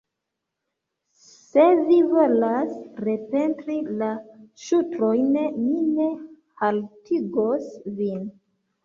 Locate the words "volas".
2.13-2.71